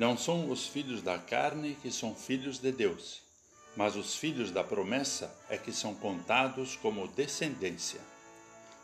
[0.00, 3.20] Não são os filhos da carne que são filhos de Deus,
[3.76, 8.00] mas os filhos da promessa é que são contados como descendência,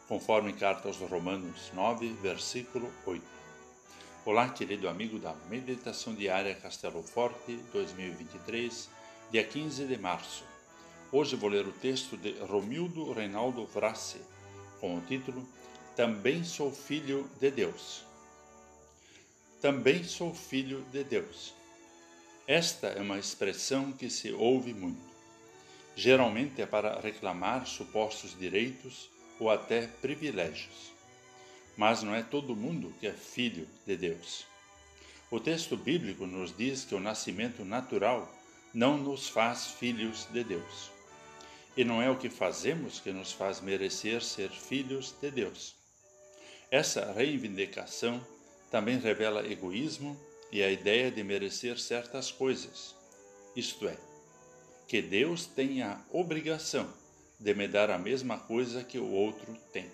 [0.08, 3.24] conforme carta aos Romanos 9, versículo 8.
[4.26, 8.90] Olá, querido amigo da Meditação Diária Castelo Forte 2023,
[9.32, 10.44] dia 15 de março.
[11.10, 14.20] Hoje vou ler o texto de Romildo Reinaldo Vrace,
[14.82, 15.48] com o título
[15.96, 18.05] Também sou filho de Deus.
[19.66, 21.52] Também sou filho de Deus.
[22.46, 25.04] Esta é uma expressão que se ouve muito.
[25.96, 29.10] Geralmente é para reclamar supostos direitos
[29.40, 30.92] ou até privilégios.
[31.76, 34.46] Mas não é todo mundo que é filho de Deus.
[35.32, 38.32] O texto bíblico nos diz que o nascimento natural
[38.72, 40.92] não nos faz filhos de Deus.
[41.76, 45.74] E não é o que fazemos que nos faz merecer ser filhos de Deus.
[46.70, 48.24] Essa reivindicação
[48.70, 50.16] também revela egoísmo
[50.50, 52.94] e a ideia de merecer certas coisas,
[53.54, 53.96] isto é,
[54.86, 56.88] que Deus tem a obrigação
[57.38, 59.90] de me dar a mesma coisa que o outro tem.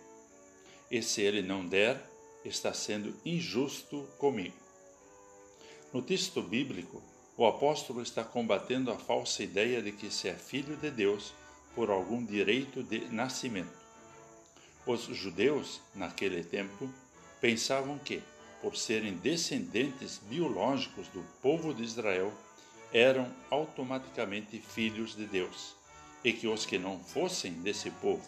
[0.91, 2.01] E se ele não der,
[2.45, 4.57] está sendo injusto comigo.
[5.93, 7.03] No texto bíblico,
[7.37, 11.33] o apóstolo está combatendo a falsa ideia de que se é filho de Deus
[11.75, 13.81] por algum direito de nascimento.
[14.87, 16.93] Os judeus, naquele tempo,
[17.41, 18.23] pensavam que,
[18.63, 22.33] por serem descendentes biológicos do povo de Israel,
[22.93, 25.75] eram automaticamente filhos de Deus,
[26.23, 28.25] e que os que não fossem desse povo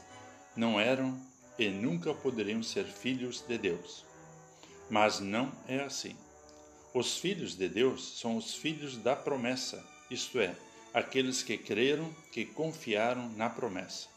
[0.56, 1.16] não eram
[1.56, 4.04] e nunca poderiam ser filhos de Deus.
[4.91, 6.16] Mas não é assim.
[6.92, 10.54] Os filhos de Deus são os filhos da promessa, isto é,
[10.92, 14.08] aqueles que creram, que confiaram na promessa.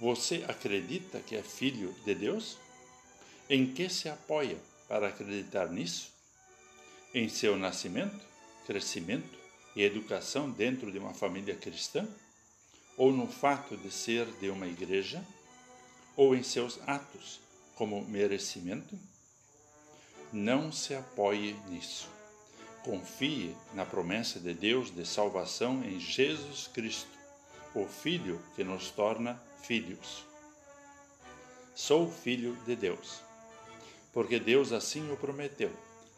[0.00, 2.56] Você acredita que é filho de Deus?
[3.50, 4.58] Em que se apoia
[4.88, 6.10] para acreditar nisso?
[7.14, 8.18] Em seu nascimento,
[8.66, 9.38] crescimento
[9.76, 12.08] e educação dentro de uma família cristã?
[12.96, 15.22] Ou no fato de ser de uma igreja?
[16.16, 17.38] Ou em seus atos,
[17.76, 18.98] como merecimento?
[20.32, 22.08] Não se apoie nisso.
[22.82, 27.10] Confie na promessa de Deus de salvação em Jesus Cristo,
[27.74, 30.24] o Filho que nos torna filhos.
[31.74, 33.27] Sou filho de Deus
[34.12, 35.70] porque Deus assim o prometeu,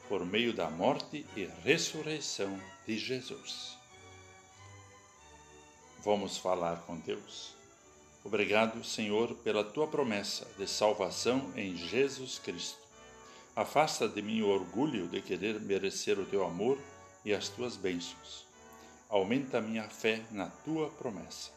[0.08, 3.76] por meio da morte e ressurreição de Jesus.
[6.02, 7.54] Vamos falar com Deus.
[8.24, 12.78] Obrigado, Senhor, pela tua promessa de salvação em Jesus Cristo.
[13.54, 16.78] Afasta de mim o orgulho de querer merecer o teu amor
[17.24, 18.46] e as tuas bênçãos.
[19.08, 21.50] Aumenta minha fé na tua promessa.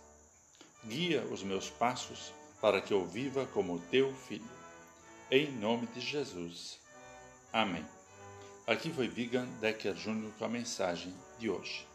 [0.86, 4.63] Guia os meus passos para que eu viva como teu filho
[5.36, 6.80] em nome de Jesus.
[7.52, 7.84] Amém.
[8.68, 11.88] Aqui foi Vigan Decker Júnior com a mensagem de hoje.